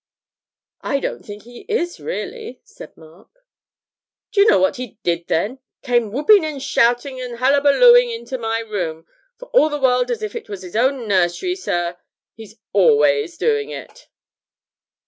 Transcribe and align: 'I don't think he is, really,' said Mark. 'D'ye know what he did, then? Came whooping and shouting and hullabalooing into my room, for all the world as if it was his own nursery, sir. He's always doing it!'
'I 0.81 0.99
don't 1.01 1.23
think 1.23 1.43
he 1.43 1.63
is, 1.69 1.99
really,' 1.99 2.59
said 2.63 2.97
Mark. 2.97 3.45
'D'ye 4.31 4.45
know 4.47 4.57
what 4.59 4.77
he 4.77 4.97
did, 5.03 5.27
then? 5.27 5.59
Came 5.83 6.11
whooping 6.11 6.43
and 6.43 6.59
shouting 6.59 7.21
and 7.21 7.37
hullabalooing 7.37 8.09
into 8.11 8.39
my 8.39 8.61
room, 8.61 9.05
for 9.37 9.49
all 9.49 9.69
the 9.69 9.77
world 9.77 10.09
as 10.09 10.23
if 10.23 10.35
it 10.35 10.49
was 10.49 10.63
his 10.63 10.75
own 10.75 11.07
nursery, 11.07 11.55
sir. 11.55 11.97
He's 12.33 12.55
always 12.73 13.37
doing 13.37 13.69
it!' 13.69 14.07